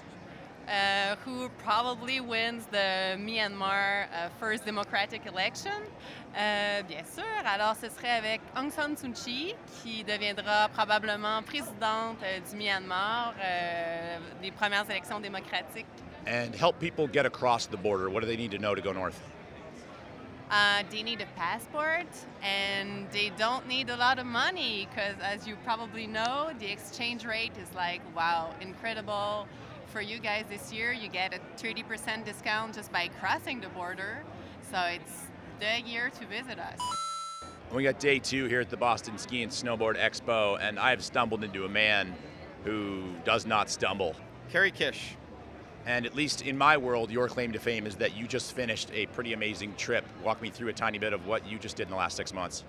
uh, 0.68 1.16
who 1.25 1.50
probably 1.63 2.19
wins 2.19 2.66
the 2.68 3.18
Myanmar 3.18 4.06
uh, 4.06 4.30
first 4.40 4.66
democratic 4.66 5.25
election. 5.25 5.72
Euh, 6.38 6.81
bien 6.84 7.04
sûr, 7.04 7.24
alors 7.46 7.75
ce 7.75 7.90
serait 7.90 8.12
avec 8.12 8.42
Aung 8.56 8.72
San 8.72 8.96
Suu 8.96 9.12
Kyi, 9.12 9.56
qui 9.81 10.04
deviendra 10.04 10.69
probablement 10.69 11.42
présidente 11.44 12.18
euh, 12.24 12.40
du 12.50 12.56
Myanmar 12.56 13.34
euh, 13.44 14.18
des 14.42 14.52
premières 14.52 14.90
élections 14.90 15.19
démocratiques. 15.19 15.86
And 16.28 16.56
help 16.56 16.80
people 16.80 17.08
get 17.08 17.25
across 17.25 17.68
the 17.68 17.78
border. 17.78 18.10
What 18.10 18.22
do 18.22 18.28
they 18.28 18.38
need 18.38 18.52
to 18.52 18.60
know 18.60 18.75
to 18.75 18.81
go 18.81 18.94
north? 18.94 19.19
Uh, 20.52 20.84
they 20.90 21.02
need 21.02 21.22
a 21.22 21.25
passport 21.38 22.08
and 22.44 23.10
they 23.12 23.31
don't 23.38 23.66
need 23.69 23.90
a 23.90 23.96
lot 23.96 24.19
of 24.19 24.25
money 24.25 24.86
because, 24.90 25.16
as 25.22 25.48
you 25.48 25.56
probably 25.63 26.06
know, 26.06 26.52
the 26.60 26.69
exchange 26.69 27.25
rate 27.25 27.54
is 27.58 27.74
like, 27.74 28.02
wow, 28.13 28.54
incredible. 28.60 29.48
For 29.92 30.00
you 30.00 30.20
guys 30.20 30.46
this 30.50 30.72
year, 30.72 30.94
you 30.94 31.10
get 31.10 31.34
a 31.34 31.40
30% 31.62 32.24
discount 32.24 32.74
just 32.74 32.94
by 32.94 33.10
crossing 33.20 33.60
the 33.60 33.68
border. 33.68 34.24
So 34.72 34.80
it's 34.84 35.28
the 35.60 35.82
year 35.82 36.10
to 36.10 36.26
visit 36.28 36.60
us. 36.60 36.80
We 37.74 37.84
got 37.84 38.00
day 38.00 38.20
two 38.20 38.46
here 38.46 38.62
at 38.62 38.70
the 38.70 38.78
Boston 38.78 39.18
Ski 39.18 39.44
and 39.44 39.52
Snowboard 39.52 39.98
Expo, 39.98 40.58
and 40.62 40.80
I 40.80 40.92
have 40.92 41.04
stumbled 41.04 41.44
into 41.44 41.65
a 41.65 41.70
man 41.70 42.15
who 42.63 43.04
does 43.25 43.46
not 43.46 43.70
stumble. 43.70 44.15
Kerry 44.50 44.72
Kish. 44.72 45.18
And 45.86 46.06
at 46.06 46.15
least 46.15 46.42
in 46.42 46.58
my 46.58 46.77
world, 46.77 47.12
your 47.12 47.27
claim 47.27 47.51
to 47.51 47.60
fame 47.60 47.86
is 47.86 47.96
that 47.98 48.15
you 48.15 48.27
just 48.27 48.54
finished 48.54 48.89
a 48.94 49.08
pretty 49.08 49.34
amazing 49.34 49.75
trip. 49.75 50.06
Walk 50.24 50.42
me 50.42 50.50
through 50.51 50.70
a 50.70 50.74
tiny 50.74 51.00
bit 51.00 51.12
of 51.12 51.27
what 51.27 51.46
you 51.46 51.60
just 51.60 51.75
did 51.75 51.84
in 51.84 51.89
the 51.89 51.98
last 51.98 52.15
six 52.15 52.34
months. 52.34 52.63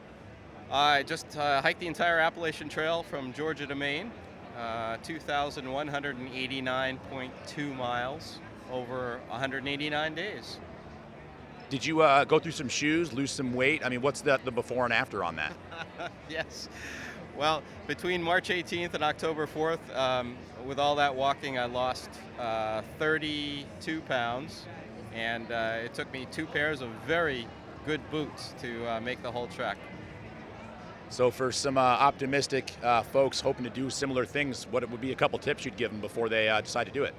I 0.73 1.05
just 1.05 1.37
uh, 1.37 1.63
hiked 1.63 1.79
the 1.79 1.87
entire 1.87 2.19
Appalachian 2.19 2.69
Trail 2.69 3.05
from 3.05 3.33
Georgia 3.33 3.67
to 3.67 3.77
Maine, 3.77 4.11
uh, 4.57 4.97
2,189.2 4.99 7.77
miles 7.77 8.39
over 8.71 9.21
189 9.29 10.15
days. 10.15 10.59
Did 11.71 11.87
you 11.87 12.03
uh, 12.03 12.25
go 12.25 12.39
through 12.39 12.53
some 12.53 12.69
shoes, 12.69 13.15
lose 13.15 13.31
some 13.31 13.55
weight? 13.55 13.83
I 13.85 13.89
mean, 13.89 14.03
what's 14.03 14.21
the, 14.21 14.39
the 14.45 14.51
before 14.51 14.85
and 14.85 14.93
after 14.93 15.25
on 15.25 15.37
that? 15.37 15.55
yes. 16.29 16.69
Well, 17.37 17.63
between 17.87 18.23
March 18.23 18.51
18th 18.51 18.93
and 18.93 19.03
October 19.03 19.47
4th, 19.47 19.79
um, 19.97 20.37
with 20.67 20.79
all 20.79 20.95
that 20.97 21.15
walking, 21.15 21.59
I 21.59 21.65
lost 21.65 22.11
uh, 22.39 22.83
32 22.99 24.03
pounds, 24.03 24.67
and 25.15 25.51
uh, 25.51 25.79
it 25.83 25.95
took 25.95 26.13
me 26.13 26.27
two 26.31 26.45
pairs 26.45 26.83
of 26.83 26.91
very 27.07 27.47
good 27.87 28.03
boots 28.11 28.53
to 28.61 28.87
uh, 28.87 29.01
make 29.01 29.23
the 29.23 29.33
whole 29.33 29.47
trek. 29.47 29.79
So, 31.13 31.31
for 31.31 31.53
some 31.53 31.77
uh, 31.77 31.83
optimistic 31.83 32.73
uh, 32.83 33.03
folks 33.03 33.39
hoping 33.39 33.65
to 33.65 33.71
do 33.71 33.91
similar 33.91 34.25
things, 34.25 34.67
what 34.71 34.89
would 34.91 35.01
be 35.03 35.13
a 35.13 35.15
couple 35.15 35.39
tips 35.39 35.63
you'd 35.63 35.77
give 35.77 35.91
them 35.91 36.01
before 36.01 36.31
they 36.31 36.49
uh, 36.49 36.63
decide 36.63 36.85
to 36.85 36.91
do 36.91 37.05
it? 37.05 37.15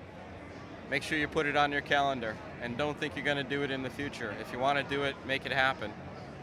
Make 0.90 1.04
sure 1.04 1.16
you 1.16 1.28
put 1.28 1.46
it 1.46 1.56
on 1.56 1.72
your 1.72 1.82
calendar, 1.82 2.36
and 2.64 2.76
don't 2.76 3.00
think 3.00 3.16
you're 3.16 3.24
going 3.24 3.38
to 3.38 3.44
do 3.44 3.62
it 3.62 3.70
in 3.70 3.84
the 3.84 3.92
future. 3.92 4.34
If 4.42 4.52
you 4.52 4.58
want 4.58 4.80
to 4.80 4.96
do 4.96 5.04
it, 5.04 5.16
make 5.28 5.46
it 5.46 5.52
happen. 5.52 5.94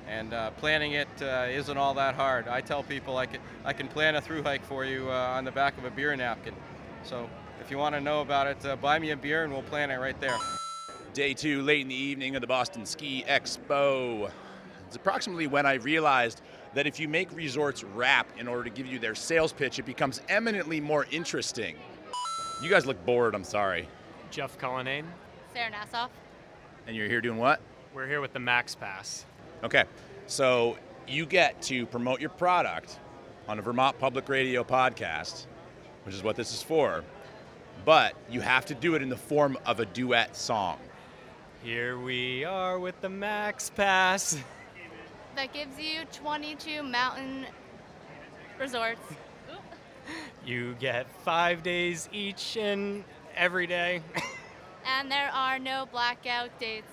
And 0.06 0.32
uh, 0.32 0.52
planning 0.52 0.92
it 0.92 1.08
uh, 1.20 1.48
not 1.66 1.76
all 1.76 1.92
that 1.94 2.14
hard. 2.14 2.46
I 2.46 2.60
tell 2.60 2.84
people 2.84 3.16
I 3.16 3.26
can, 3.26 3.40
I 3.64 3.72
can 3.72 3.88
plan 3.88 4.14
a 4.14 4.20
through 4.20 4.44
hike 4.44 4.64
for 4.64 4.84
you 4.84 5.10
uh, 5.10 5.34
on 5.34 5.44
the 5.44 5.50
back 5.50 5.76
of 5.76 5.84
a 5.84 5.90
beer 5.90 6.14
napkin. 6.14 6.54
So 7.02 7.28
if 7.60 7.68
you 7.68 7.78
want 7.78 7.96
to 7.96 8.00
know 8.00 8.20
about 8.20 8.46
it, 8.46 8.64
uh, 8.64 8.76
buy 8.76 9.00
me 9.00 9.10
a 9.10 9.16
beer 9.16 9.42
and 9.42 9.52
we'll 9.52 9.64
plan 9.64 9.90
it 9.90 9.96
right 9.96 10.18
there. 10.20 10.36
Day 11.14 11.34
two, 11.34 11.62
late 11.62 11.80
in 11.80 11.88
the 11.88 11.96
evening 11.96 12.36
of 12.36 12.42
the 12.42 12.46
Boston 12.46 12.86
Ski 12.86 13.24
Expo. 13.26 14.30
It's 14.86 14.96
approximately 14.96 15.46
when 15.46 15.66
I 15.66 15.74
realized 15.74 16.42
that 16.74 16.86
if 16.86 17.00
you 17.00 17.08
make 17.08 17.32
resorts 17.34 17.82
rap 17.82 18.28
in 18.38 18.46
order 18.46 18.64
to 18.64 18.70
give 18.70 18.86
you 18.86 18.98
their 18.98 19.14
sales 19.14 19.52
pitch, 19.52 19.78
it 19.78 19.86
becomes 19.86 20.20
eminently 20.28 20.80
more 20.80 21.06
interesting. 21.10 21.76
You 22.62 22.70
guys 22.70 22.86
look 22.86 23.04
bored, 23.04 23.34
I'm 23.34 23.44
sorry. 23.44 23.88
Jeff 24.30 24.56
Cullinane. 24.58 25.06
Sarah 25.52 25.70
Nassoff. 25.70 26.10
And 26.86 26.94
you're 26.94 27.08
here 27.08 27.20
doing 27.20 27.38
what? 27.38 27.60
We're 27.92 28.06
here 28.06 28.20
with 28.20 28.32
the 28.32 28.38
Max 28.38 28.74
Pass. 28.74 29.24
Okay, 29.64 29.84
so 30.26 30.76
you 31.08 31.26
get 31.26 31.60
to 31.62 31.86
promote 31.86 32.20
your 32.20 32.30
product 32.30 32.98
on 33.48 33.58
a 33.58 33.62
Vermont 33.62 33.98
Public 33.98 34.28
Radio 34.28 34.62
podcast, 34.62 35.46
which 36.04 36.14
is 36.14 36.22
what 36.22 36.36
this 36.36 36.52
is 36.52 36.62
for, 36.62 37.02
but 37.84 38.14
you 38.30 38.40
have 38.40 38.64
to 38.66 38.74
do 38.74 38.94
it 38.94 39.02
in 39.02 39.08
the 39.08 39.16
form 39.16 39.58
of 39.66 39.80
a 39.80 39.86
duet 39.86 40.36
song. 40.36 40.78
Here 41.62 41.98
we 41.98 42.44
are 42.44 42.78
with 42.78 43.00
the 43.00 43.08
Max 43.08 43.70
Pass. 43.70 44.38
That 45.40 45.54
gives 45.54 45.78
you 45.78 46.04
22 46.12 46.82
mountain 46.82 47.46
resorts. 48.58 49.00
You 50.44 50.76
get 50.78 51.06
five 51.24 51.62
days 51.62 52.10
each 52.12 52.58
and 52.58 53.04
every 53.34 53.66
day. 53.66 54.02
And 54.84 55.10
there 55.10 55.30
are 55.32 55.58
no 55.58 55.88
blackout 55.90 56.50
dates. 56.60 56.92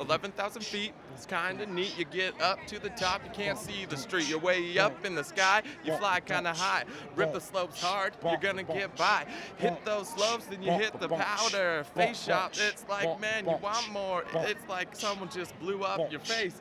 11,000 0.00 0.62
feet. 0.62 0.92
It's 1.14 1.26
kind 1.26 1.60
of 1.60 1.68
neat. 1.68 1.96
You 1.98 2.04
get 2.04 2.40
up 2.40 2.58
to 2.66 2.78
the 2.78 2.90
top, 2.90 3.22
you 3.24 3.30
can't 3.30 3.58
see 3.58 3.86
the 3.86 3.96
street. 3.96 4.28
You're 4.28 4.38
way 4.38 4.78
up 4.78 5.04
in 5.04 5.14
the 5.14 5.24
sky, 5.24 5.62
you 5.84 5.96
fly 5.96 6.20
kind 6.20 6.46
of 6.46 6.56
high. 6.56 6.84
Rip 7.14 7.32
the 7.32 7.40
slopes 7.40 7.80
hard, 7.80 8.14
you're 8.22 8.36
gonna 8.36 8.62
get 8.62 8.94
by. 8.96 9.26
Hit 9.58 9.84
those 9.84 10.08
slopes, 10.08 10.46
then 10.46 10.62
you 10.62 10.72
hit 10.72 10.98
the 11.00 11.08
powder. 11.08 11.84
Face 11.94 12.22
shot, 12.22 12.58
it's 12.68 12.84
like, 12.88 13.20
man, 13.20 13.44
you 13.46 13.56
want 13.62 13.90
more. 13.90 14.24
It's 14.34 14.68
like 14.68 14.94
someone 14.94 15.28
just 15.30 15.58
blew 15.60 15.82
up 15.82 16.10
your 16.10 16.20
face. 16.20 16.60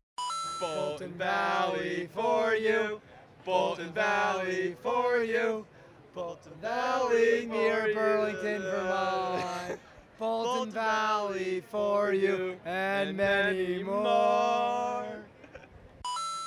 Bolton 0.60 1.14
Valley 1.14 2.10
for 2.14 2.56
you. 2.56 3.02
Bolton 3.44 3.92
Valley 3.92 4.76
for 4.82 5.24
you. 5.24 5.66
Bolton 6.14 6.54
Valley 6.62 7.46
near 7.46 7.94
Burlington, 7.94 8.62
Vermont. 8.62 9.80
Bolton 10.18 10.72
Valley 10.72 11.62
for 11.70 12.14
you 12.14 12.56
and 12.66 13.18
many 13.18 13.84
more. 13.84 15.04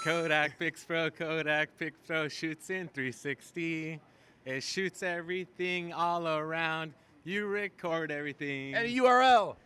Kodak 0.05 0.59
Pix 0.59 0.85
Pro, 0.85 1.11
Kodak 1.11 1.69
Pix 1.79 1.99
Pro 2.07 2.29
shoots 2.29 2.71
in 2.71 2.89
360. 2.89 4.01
It 4.47 4.63
shoots 4.63 5.03
everything 5.03 5.93
all 5.93 6.27
around. 6.27 6.95
You 7.25 7.47
record 7.47 8.11
everything. 8.11 8.75
And 8.75 8.87
a 8.87 8.91
URL. 8.91 9.57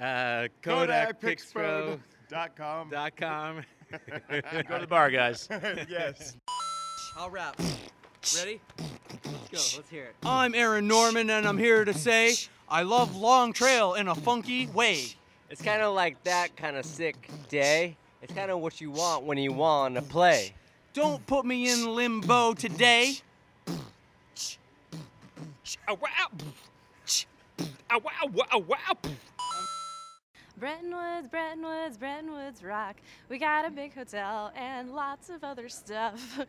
Uh, 0.00 0.48
KodakPixPro.com. 0.62 2.90
Dot 2.90 3.16
com. 3.16 3.56
Go 4.30 4.40
to 4.40 4.78
the 4.80 4.86
bar, 4.88 5.10
guys. 5.10 5.48
yes. 5.88 6.36
I'll 7.16 7.30
rap. 7.30 7.60
Ready? 8.36 8.60
Let's 8.78 9.74
go. 9.74 9.78
Let's 9.78 9.90
hear 9.90 10.04
it. 10.04 10.14
I'm 10.24 10.54
Aaron 10.54 10.86
Norman, 10.86 11.30
and 11.30 11.46
I'm 11.46 11.58
here 11.58 11.84
to 11.84 11.92
say 11.94 12.34
I 12.72 12.82
love 12.82 13.16
Long 13.16 13.52
Trail 13.52 13.94
in 13.94 14.06
a 14.06 14.14
funky 14.14 14.68
way. 14.68 15.06
It's 15.50 15.60
kind 15.60 15.82
of 15.82 15.92
like 15.92 16.22
that 16.22 16.54
kind 16.56 16.76
of 16.76 16.84
sick 16.84 17.28
day. 17.48 17.96
It's 18.22 18.32
kind 18.32 18.48
of 18.48 18.60
what 18.60 18.80
you 18.80 18.92
want 18.92 19.24
when 19.24 19.38
you 19.38 19.52
want 19.52 19.96
to 19.96 20.02
play. 20.02 20.54
Don't 20.94 21.26
put 21.26 21.44
me 21.44 21.68
in 21.68 21.96
limbo 21.96 22.54
today. 22.54 23.16
Bretton 30.60 30.94
Woods, 30.94 31.26
Brettonwoods, 31.26 31.98
Bretton 31.98 32.32
Woods 32.32 32.62
Rock. 32.62 32.96
We 33.30 33.38
got 33.38 33.64
a 33.64 33.70
big 33.70 33.94
hotel 33.94 34.52
and 34.54 34.94
lots 34.94 35.30
of 35.30 35.42
other 35.42 35.68
stuff. 35.68 36.38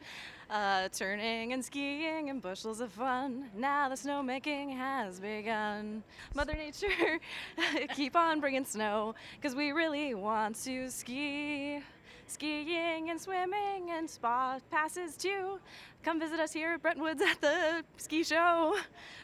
Uh, 0.51 0.89
turning 0.89 1.53
and 1.53 1.63
skiing 1.63 2.30
and 2.30 2.41
bushels 2.41 2.82
of 2.82 2.91
fun. 2.91 3.50
Now 3.56 3.88
the 3.88 3.96
snowmaking 3.96 4.75
has 4.75 5.18
begun. 5.18 6.03
Mother 6.36 6.51
Nature, 6.56 7.22
keep 7.96 8.18
on 8.18 8.41
bringing 8.41 8.65
snow, 8.65 9.15
because 9.38 9.56
we 9.56 9.72
really 9.72 10.13
want 10.13 10.62
to 10.65 10.89
ski. 10.89 11.80
Skiing 12.27 13.12
and 13.12 13.22
swimming 13.22 13.91
and 13.91 14.10
spa 14.10 14.60
passes 14.70 15.15
too. 15.15 15.58
Come 16.03 16.20
visit 16.20 16.41
us 16.41 16.51
here 16.51 16.74
at 16.74 16.82
Bretton 16.82 17.01
Woods 17.01 17.22
at 17.22 17.39
the 17.39 17.86
ski 17.96 18.22
show 18.22 18.75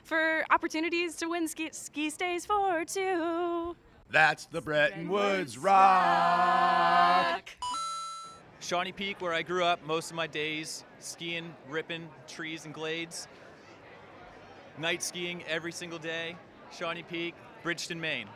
for 0.03 0.46
opportunities 0.50 1.17
to 1.17 1.27
win 1.27 1.50
ski, 1.50 1.72
ski 1.74 2.10
stays 2.10 2.46
for 2.46 2.86
two. 2.86 3.75
That's 4.10 4.46
the 4.46 4.62
Bretton 4.62 5.10
Woods 5.10 5.58
Rock. 5.58 7.50
Shawnee 8.62 8.94
Peak, 8.94 9.22
where 9.22 9.34
I 9.34 9.42
grew 9.42 9.64
up 9.64 9.86
most 9.86 10.10
of 10.12 10.16
my 10.16 10.28
days, 10.28 10.86
skiing, 11.00 11.54
ripping 11.70 12.08
trees 12.28 12.66
and 12.66 12.74
glades. 12.74 13.28
Night 14.78 15.04
skiing 15.04 15.44
every 15.48 15.72
single 15.72 16.00
day. 16.00 16.36
Shawnee 16.72 17.04
Peak, 17.04 17.36
Bridgeton, 17.64 18.00
Maine. 18.00 18.28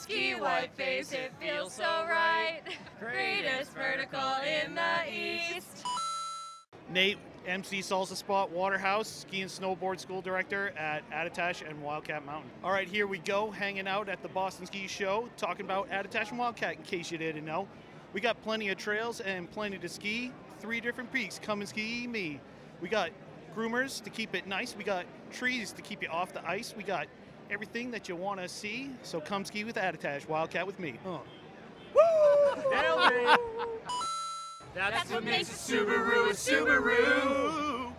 Ski 0.00 0.34
Whiteface, 0.34 1.12
it 1.12 1.32
feels 1.40 1.74
so 1.74 1.82
right. 2.08 2.62
Greatest 3.00 3.72
vertical 3.72 4.36
in 4.44 4.74
the 4.74 5.12
east. 5.12 5.84
Nate, 6.88 7.18
MC 7.46 7.80
Salsa 7.80 8.16
Spot 8.16 8.50
Waterhouse, 8.50 9.08
ski 9.08 9.42
and 9.42 9.50
snowboard 9.50 10.00
school 10.00 10.20
director 10.20 10.70
at 10.76 11.08
Attitash 11.10 11.68
and 11.68 11.82
Wildcat 11.82 12.24
Mountain. 12.26 12.50
All 12.62 12.72
right, 12.72 12.88
here 12.88 13.06
we 13.06 13.18
go, 13.18 13.50
hanging 13.50 13.88
out 13.88 14.08
at 14.08 14.22
the 14.22 14.28
Boston 14.28 14.66
Ski 14.66 14.86
Show, 14.86 15.28
talking 15.36 15.64
about 15.64 15.88
Attitash 15.90 16.30
and 16.30 16.38
Wildcat 16.38 16.76
in 16.76 16.82
case 16.82 17.10
you 17.10 17.18
didn't 17.18 17.44
know. 17.44 17.68
We 18.12 18.20
got 18.20 18.40
plenty 18.42 18.68
of 18.70 18.78
trails 18.78 19.20
and 19.20 19.50
plenty 19.50 19.78
to 19.78 19.88
ski. 19.88 20.32
Three 20.60 20.80
different 20.80 21.12
peaks. 21.12 21.38
Come 21.38 21.60
and 21.60 21.68
ski 21.68 22.06
me. 22.06 22.40
We 22.80 22.88
got 22.88 23.10
groomers 23.56 24.02
to 24.04 24.10
keep 24.10 24.34
it 24.34 24.46
nice. 24.46 24.74
We 24.76 24.84
got 24.84 25.04
trees 25.30 25.72
to 25.72 25.82
keep 25.82 26.02
you 26.02 26.08
off 26.08 26.32
the 26.32 26.46
ice. 26.48 26.74
We 26.76 26.82
got 26.82 27.06
everything 27.50 27.90
that 27.92 28.08
you 28.08 28.16
want 28.16 28.40
to 28.40 28.48
see. 28.48 28.90
So 29.02 29.20
come 29.20 29.44
ski 29.44 29.64
with 29.64 29.76
Attitash, 29.76 30.28
Wildcat 30.28 30.66
with 30.66 30.78
me. 30.78 30.94
Uh. 31.06 31.18
Nailed 32.70 33.12
it. 33.12 33.40
That's 34.78 35.10
what 35.10 35.24
makes 35.24 35.48
a 35.48 35.72
Subaru 35.72 36.30
a 36.30 36.34
Subaru. 36.34 37.92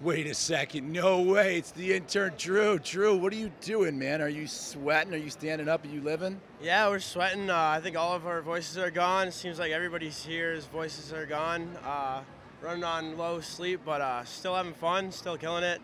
Wait 0.00 0.26
a 0.28 0.34
second. 0.34 0.92
No 0.92 1.22
way. 1.22 1.58
It's 1.58 1.72
the 1.72 1.94
intern 1.94 2.34
Drew. 2.38 2.78
Drew, 2.78 3.16
what 3.16 3.32
are 3.32 3.36
you 3.36 3.50
doing, 3.62 3.98
man? 3.98 4.22
Are 4.22 4.28
you 4.28 4.46
sweating? 4.46 5.12
Are 5.12 5.16
you 5.16 5.30
standing 5.30 5.68
up? 5.68 5.84
Are 5.84 5.88
you 5.88 6.02
living? 6.02 6.40
Yeah, 6.62 6.88
we're 6.88 7.00
sweating. 7.00 7.50
Uh, 7.50 7.56
I 7.56 7.80
think 7.80 7.96
all 7.96 8.12
of 8.12 8.28
our 8.28 8.42
voices 8.42 8.78
are 8.78 8.92
gone. 8.92 9.26
It 9.26 9.34
seems 9.34 9.58
like 9.58 9.72
everybody's 9.72 10.24
here's 10.24 10.66
voices 10.66 11.12
are 11.12 11.26
gone. 11.26 11.76
Uh, 11.84 12.20
running 12.62 12.84
on 12.84 13.18
low 13.18 13.40
sleep, 13.40 13.80
but 13.84 14.02
uh, 14.02 14.24
still 14.24 14.54
having 14.54 14.74
fun, 14.74 15.10
still 15.10 15.36
killing 15.36 15.64
it. 15.64 15.80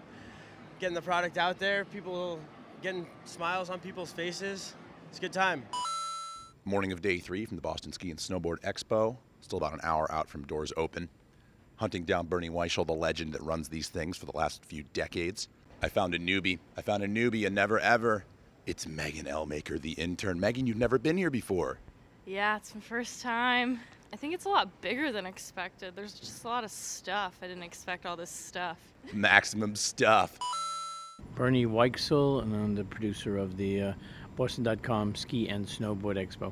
Getting 0.78 0.94
the 0.94 1.02
product 1.02 1.38
out 1.38 1.58
there, 1.58 1.84
people 1.86 2.38
getting 2.82 3.06
smiles 3.24 3.68
on 3.68 3.80
people's 3.80 4.12
faces. 4.12 4.74
It's 5.08 5.18
a 5.18 5.20
good 5.20 5.32
time. 5.32 5.64
Morning 6.66 6.92
of 6.92 7.00
day 7.00 7.18
three 7.18 7.46
from 7.46 7.56
the 7.56 7.62
Boston 7.62 7.90
Ski 7.90 8.10
and 8.10 8.18
Snowboard 8.18 8.60
Expo. 8.60 9.16
Still 9.40 9.56
about 9.56 9.72
an 9.72 9.80
hour 9.82 10.12
out 10.12 10.28
from 10.28 10.46
doors 10.46 10.74
open. 10.76 11.08
Hunting 11.76 12.04
down 12.04 12.26
Bernie 12.26 12.50
Weichsel, 12.50 12.86
the 12.86 12.92
legend 12.92 13.32
that 13.32 13.42
runs 13.42 13.70
these 13.70 13.88
things 13.88 14.18
for 14.18 14.26
the 14.26 14.36
last 14.36 14.62
few 14.66 14.84
decades. 14.92 15.48
I 15.82 15.88
found 15.88 16.14
a 16.14 16.18
newbie. 16.18 16.58
I 16.76 16.82
found 16.82 17.02
a 17.02 17.08
newbie, 17.08 17.46
a 17.46 17.50
never 17.50 17.80
ever. 17.80 18.26
It's 18.66 18.86
Megan 18.86 19.24
Elmaker, 19.24 19.80
the 19.80 19.92
intern. 19.92 20.38
Megan, 20.38 20.66
you've 20.66 20.76
never 20.76 20.98
been 20.98 21.16
here 21.16 21.30
before. 21.30 21.78
Yeah, 22.26 22.58
it's 22.58 22.74
my 22.74 22.82
first 22.82 23.22
time. 23.22 23.80
I 24.12 24.16
think 24.16 24.34
it's 24.34 24.44
a 24.44 24.50
lot 24.50 24.82
bigger 24.82 25.10
than 25.12 25.24
expected. 25.24 25.96
There's 25.96 26.12
just 26.12 26.44
a 26.44 26.48
lot 26.48 26.62
of 26.62 26.70
stuff. 26.70 27.38
I 27.40 27.46
didn't 27.46 27.62
expect 27.62 28.04
all 28.04 28.16
this 28.16 28.30
stuff. 28.30 28.76
Maximum 29.14 29.74
stuff. 29.74 30.38
Bernie 31.34 31.64
Weichsel, 31.64 32.42
and 32.42 32.54
I'm 32.54 32.74
the 32.74 32.84
producer 32.84 33.38
of 33.38 33.56
the 33.56 33.82
uh, 33.82 33.92
Boston.com 34.40 35.14
Ski 35.16 35.50
and 35.50 35.66
Snowboard 35.66 36.16
Expo. 36.16 36.50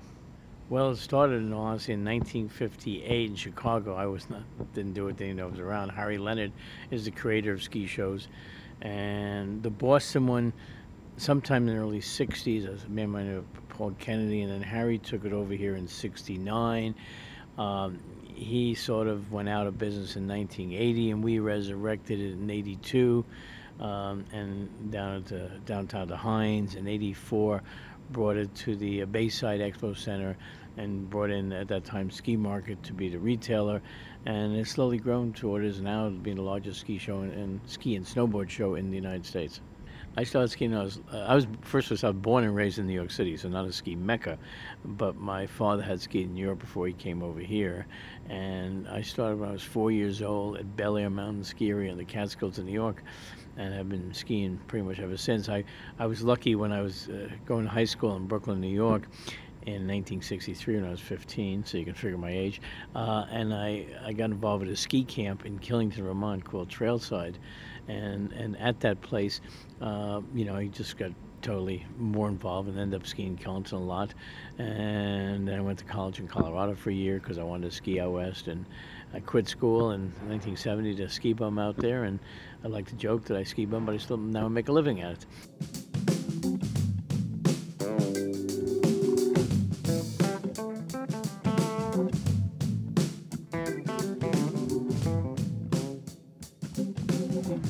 Well, 0.68 0.90
it 0.90 0.96
started 0.96 1.36
in 1.36 1.54
all 1.54 1.62
honesty 1.62 1.94
in 1.94 2.04
1958 2.04 3.30
in 3.30 3.34
Chicago. 3.34 3.94
I 3.94 4.04
was 4.04 4.28
not 4.28 4.42
didn't 4.74 4.92
do 4.92 5.08
it, 5.08 5.16
didn't 5.16 5.36
know 5.36 5.46
it 5.46 5.52
was 5.52 5.60
around. 5.60 5.88
Harry 5.88 6.18
Leonard 6.18 6.52
is 6.90 7.06
the 7.06 7.10
creator 7.10 7.50
of 7.50 7.62
ski 7.62 7.86
shows, 7.86 8.28
and 8.82 9.62
the 9.62 9.70
Boston 9.70 10.26
one, 10.26 10.52
sometime 11.16 11.66
in 11.66 11.74
the 11.74 11.80
early 11.80 12.00
60s, 12.00 12.70
as 12.70 12.84
a 12.84 12.88
man 12.90 13.10
by 13.10 13.22
of 13.22 13.46
Paul 13.70 13.94
Kennedy, 13.98 14.42
and 14.42 14.52
then 14.52 14.60
Harry 14.60 14.98
took 14.98 15.24
it 15.24 15.32
over 15.32 15.54
here 15.54 15.74
in 15.74 15.88
'69. 15.88 16.94
Um, 17.56 18.00
he 18.34 18.74
sort 18.74 19.06
of 19.06 19.32
went 19.32 19.48
out 19.48 19.66
of 19.66 19.78
business 19.78 20.14
in 20.14 20.28
1980, 20.28 21.12
and 21.12 21.24
we 21.24 21.38
resurrected 21.38 22.20
it 22.20 22.32
in 22.32 22.50
'82 22.50 23.24
um, 23.80 24.24
and 24.32 24.90
down 24.90 25.24
the, 25.28 25.50
downtown 25.66 26.08
to 26.08 26.16
Hynes 26.16 26.74
in 26.76 26.86
'84, 26.86 27.62
brought 28.10 28.36
it 28.36 28.54
to 28.56 28.76
the 28.76 29.02
uh, 29.02 29.06
Bayside 29.06 29.60
Expo 29.60 29.96
Center, 29.96 30.36
and 30.76 31.08
brought 31.08 31.30
in 31.30 31.52
at 31.52 31.68
that 31.68 31.84
time 31.84 32.10
Ski 32.10 32.36
Market 32.36 32.82
to 32.84 32.92
be 32.92 33.08
the 33.08 33.18
retailer, 33.18 33.82
and 34.26 34.56
it's 34.56 34.70
slowly 34.70 34.98
grown 34.98 35.32
to 35.34 35.48
what 35.48 35.62
it 35.62 35.66
is 35.66 35.80
now, 35.80 36.08
being 36.08 36.36
the 36.36 36.42
largest 36.42 36.80
ski 36.80 36.98
show 36.98 37.20
and, 37.20 37.32
and 37.32 37.60
ski 37.66 37.96
and 37.96 38.06
snowboard 38.06 38.48
show 38.48 38.74
in 38.74 38.90
the 38.90 38.96
United 38.96 39.26
States. 39.26 39.60
I 40.18 40.24
started 40.24 40.48
skiing. 40.48 40.74
I 40.74 40.82
was 40.82 41.00
uh, 41.12 41.18
I 41.18 41.34
was 41.36 41.46
first 41.62 41.90
was 41.90 42.02
I 42.02 42.08
was 42.08 42.16
born 42.16 42.42
and 42.42 42.52
raised 42.52 42.80
in 42.80 42.88
New 42.88 42.92
York 42.92 43.12
City, 43.12 43.36
so 43.36 43.48
not 43.48 43.66
a 43.66 43.72
ski 43.72 43.94
mecca, 43.94 44.36
but 44.84 45.16
my 45.16 45.46
father 45.46 45.82
had 45.82 46.00
skied 46.00 46.26
in 46.26 46.36
Europe 46.36 46.58
before 46.58 46.88
he 46.88 46.92
came 46.92 47.22
over 47.22 47.38
here, 47.38 47.86
and 48.28 48.88
I 48.88 49.02
started 49.02 49.38
when 49.38 49.50
I 49.50 49.52
was 49.52 49.62
four 49.62 49.92
years 49.92 50.20
old 50.20 50.56
at 50.56 50.76
Belleayre 50.76 51.08
Mountain 51.10 51.44
Ski 51.44 51.70
Area 51.70 51.92
in 51.92 51.98
the 51.98 52.04
Catskills 52.04 52.58
in 52.58 52.66
New 52.66 52.72
York, 52.72 53.04
and 53.58 53.74
have 53.74 53.88
been 53.88 54.14
skiing 54.14 54.58
pretty 54.68 54.86
much 54.86 55.00
ever 55.00 55.16
since. 55.16 55.48
I 55.48 55.64
I 55.98 56.06
was 56.06 56.22
lucky 56.22 56.54
when 56.54 56.72
I 56.72 56.80
was 56.80 57.08
uh, 57.08 57.28
going 57.44 57.64
to 57.64 57.70
high 57.70 57.84
school 57.84 58.16
in 58.16 58.26
Brooklyn, 58.26 58.60
New 58.60 58.68
York. 58.68 59.02
In 59.66 59.86
1963, 59.86 60.76
when 60.76 60.86
I 60.86 60.90
was 60.90 61.00
15, 61.00 61.66
so 61.66 61.76
you 61.76 61.84
can 61.84 61.92
figure 61.92 62.16
my 62.16 62.30
age, 62.30 62.62
uh, 62.94 63.26
and 63.30 63.52
I, 63.52 63.84
I 64.02 64.14
got 64.14 64.30
involved 64.30 64.64
at 64.64 64.70
a 64.70 64.76
ski 64.76 65.04
camp 65.04 65.44
in 65.44 65.58
Killington, 65.58 66.04
Vermont, 66.04 66.42
called 66.42 66.70
Trailside, 66.70 67.34
and 67.86 68.32
and 68.32 68.56
at 68.58 68.80
that 68.80 69.02
place, 69.02 69.42
uh, 69.82 70.22
you 70.34 70.46
know, 70.46 70.56
I 70.56 70.68
just 70.68 70.96
got 70.96 71.12
totally 71.42 71.84
more 71.98 72.28
involved 72.28 72.68
and 72.68 72.78
ended 72.78 73.00
up 73.00 73.06
skiing 73.06 73.36
Killington 73.36 73.72
a 73.72 73.76
lot. 73.76 74.14
And 74.58 75.46
then 75.46 75.58
I 75.58 75.60
went 75.60 75.78
to 75.78 75.84
college 75.84 76.18
in 76.18 76.28
Colorado 76.28 76.74
for 76.74 76.90
a 76.90 76.94
year 76.94 77.18
because 77.18 77.38
I 77.38 77.42
wanted 77.42 77.70
to 77.70 77.76
ski 77.76 78.00
out 78.00 78.12
west. 78.12 78.48
And 78.48 78.64
I 79.14 79.20
quit 79.20 79.48
school 79.48 79.92
in 79.92 80.02
1970 80.28 80.96
to 80.96 81.08
ski 81.08 81.32
bum 81.32 81.58
out 81.58 81.76
there. 81.76 82.04
And 82.04 82.18
I 82.64 82.68
like 82.68 82.86
to 82.88 82.94
joke 82.94 83.24
that 83.26 83.36
I 83.36 83.42
ski 83.42 83.64
bum, 83.64 83.86
but 83.86 83.94
I 83.94 83.98
still 83.98 84.16
now 84.16 84.48
make 84.48 84.68
a 84.68 84.72
living 84.72 85.00
at 85.00 85.12
it. 85.12 85.26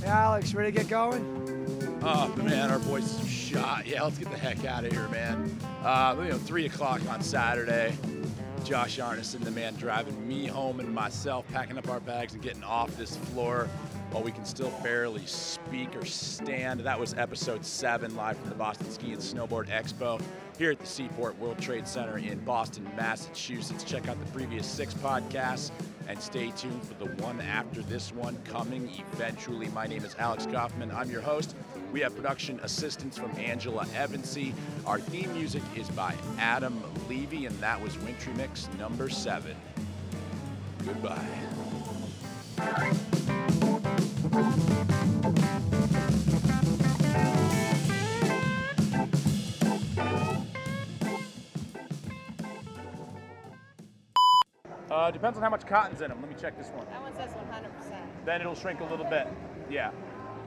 Hey, 0.02 0.08
Alex, 0.08 0.54
ready 0.54 0.72
to 0.72 0.78
get 0.78 0.88
going? 0.88 1.48
Oh 2.02 2.34
man, 2.36 2.70
our 2.70 2.78
voices 2.78 3.22
are 3.22 3.28
shot. 3.28 3.86
Yeah, 3.86 4.02
let's 4.02 4.18
get 4.18 4.30
the 4.30 4.38
heck 4.38 4.64
out 4.64 4.84
of 4.84 4.92
here, 4.92 5.08
man. 5.08 5.56
Uh, 5.84 6.16
you 6.18 6.30
know, 6.30 6.38
three 6.38 6.66
o'clock 6.66 7.00
on 7.08 7.22
Saturday. 7.22 7.96
Josh 8.68 8.98
Arneson, 8.98 9.42
the 9.42 9.50
man 9.50 9.74
driving 9.76 10.28
me 10.28 10.46
home 10.46 10.78
and 10.78 10.94
myself, 10.94 11.46
packing 11.54 11.78
up 11.78 11.88
our 11.88 12.00
bags 12.00 12.34
and 12.34 12.42
getting 12.42 12.62
off 12.62 12.94
this 12.98 13.16
floor 13.16 13.66
while 14.10 14.22
we 14.22 14.30
can 14.30 14.44
still 14.44 14.68
barely 14.82 15.24
speak 15.24 15.96
or 15.96 16.04
stand. 16.04 16.80
That 16.80 17.00
was 17.00 17.14
episode 17.14 17.64
seven, 17.64 18.14
live 18.14 18.36
from 18.36 18.50
the 18.50 18.54
Boston 18.54 18.90
Ski 18.90 19.12
and 19.12 19.22
Snowboard 19.22 19.68
Expo 19.70 20.20
here 20.58 20.70
at 20.70 20.78
the 20.78 20.86
Seaport 20.86 21.38
World 21.38 21.58
Trade 21.58 21.88
Center 21.88 22.18
in 22.18 22.38
Boston, 22.40 22.86
Massachusetts. 22.94 23.84
Check 23.84 24.06
out 24.06 24.22
the 24.22 24.30
previous 24.32 24.66
six 24.66 24.92
podcasts 24.92 25.70
and 26.08 26.20
stay 26.20 26.50
tuned 26.56 26.82
for 26.82 26.94
the 26.94 27.22
one 27.22 27.40
after 27.42 27.82
this 27.82 28.12
one 28.12 28.36
coming 28.44 28.90
eventually. 29.12 29.68
My 29.68 29.86
name 29.86 30.04
is 30.04 30.16
Alex 30.18 30.46
Kaufman. 30.46 30.90
I'm 30.90 31.10
your 31.10 31.20
host. 31.20 31.54
We 31.92 32.00
have 32.00 32.16
production 32.16 32.58
assistance 32.62 33.18
from 33.18 33.30
Angela 33.36 33.84
Evancie. 33.94 34.54
Our 34.86 34.98
theme 34.98 35.32
music 35.34 35.62
is 35.76 35.88
by 35.90 36.14
Adam 36.38 36.82
Levy, 37.08 37.44
and 37.46 37.56
that 37.60 37.80
was 37.80 37.96
Wintry 37.98 38.32
Mix 38.34 38.68
number 38.78 39.10
seven. 39.10 39.54
Goodbye. 40.84 41.26
Uh, 55.08 55.10
depends 55.10 55.38
on 55.38 55.42
how 55.42 55.48
much 55.48 55.64
cotton's 55.64 56.02
in 56.02 56.10
them. 56.10 56.18
Let 56.20 56.28
me 56.28 56.36
check 56.38 56.58
this 56.58 56.66
one. 56.66 56.84
That 56.90 57.00
one 57.00 57.14
says 57.14 57.30
100%. 57.30 57.96
Then 58.26 58.42
it'll 58.42 58.54
shrink 58.54 58.80
a 58.80 58.84
little 58.84 59.06
bit. 59.06 59.26
Yeah. 59.70 59.90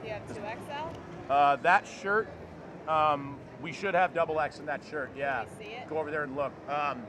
Do 0.00 0.06
you 0.06 0.14
have 0.14 0.22
2XL? 0.28 0.94
Uh, 1.28 1.56
that 1.56 1.84
shirt, 1.84 2.28
um, 2.86 3.40
we 3.60 3.72
should 3.72 3.92
have 3.94 4.14
double 4.14 4.38
X 4.38 4.60
in 4.60 4.66
that 4.66 4.80
shirt. 4.88 5.10
Yeah. 5.16 5.42
Can 5.42 5.58
we 5.58 5.64
see 5.64 5.70
it? 5.72 5.88
Go 5.88 5.98
over 5.98 6.12
there 6.12 6.22
and 6.22 6.36
look. 6.36 6.52
Um, 6.68 7.02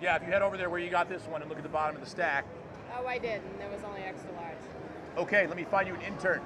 yeah, 0.00 0.14
if 0.14 0.22
you 0.22 0.28
head 0.28 0.42
over 0.42 0.56
there 0.56 0.70
where 0.70 0.78
you 0.78 0.90
got 0.90 1.08
this 1.08 1.22
one 1.22 1.42
and 1.42 1.48
look 1.48 1.58
at 1.58 1.64
the 1.64 1.70
bottom 1.70 1.96
of 1.96 2.04
the 2.04 2.08
stack. 2.08 2.44
Oh, 2.96 3.08
I 3.08 3.18
did, 3.18 3.42
and 3.42 3.58
there 3.58 3.68
was 3.68 3.82
only 3.82 4.02
extra 4.02 4.30
large. 4.34 4.54
Okay, 5.16 5.48
let 5.48 5.56
me 5.56 5.64
find 5.64 5.88
you 5.88 5.94
an 5.94 6.02
intern. 6.02 6.40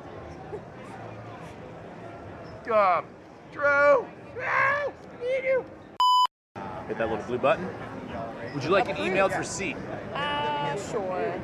Um, 2.72 3.04
Drew! 3.52 4.06
Drew! 4.32 4.92
Need 5.20 5.44
you! 5.44 5.66
Hit 6.86 6.96
that 6.96 7.10
little 7.10 7.26
blue 7.26 7.36
button. 7.36 7.68
Would 8.54 8.64
you 8.64 8.70
like 8.70 8.88
an 8.88 8.96
emailed 8.96 9.37
receipt? 9.38 9.76
Uh, 10.14 10.76
sure. 10.90 11.40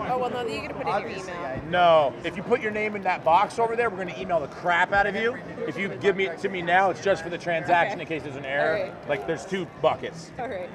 Oh, 0.00 0.18
well, 0.18 0.30
no, 0.30 0.42
you're 0.42 0.56
going 0.62 0.68
to 0.68 0.74
put 0.74 0.86
in 0.86 1.10
your 1.10 1.10
email. 1.10 1.62
No. 1.68 2.14
If 2.24 2.36
you 2.36 2.42
put 2.42 2.60
your 2.60 2.70
name 2.70 2.96
in 2.96 3.02
that 3.02 3.24
box 3.24 3.58
over 3.58 3.76
there, 3.76 3.90
we're 3.90 3.96
going 3.96 4.14
to 4.14 4.20
email 4.20 4.40
the 4.40 4.48
crap 4.48 4.92
out 4.92 5.06
of 5.06 5.14
you. 5.14 5.36
If 5.66 5.76
you 5.78 5.88
give 5.88 6.16
me 6.16 6.26
it 6.26 6.38
to 6.40 6.48
me 6.48 6.62
now, 6.62 6.90
it's 6.90 7.02
just 7.02 7.22
for 7.22 7.30
the 7.30 7.38
transaction 7.38 8.00
Okay. 8.00 8.02
in 8.02 8.20
case 8.20 8.22
there's 8.22 8.36
an 8.36 8.44
error. 8.44 8.94
Like 9.08 9.26
there's 9.26 9.44
two 9.44 9.66
buckets. 9.82 10.30
All 10.38 10.48
right. 10.48 10.68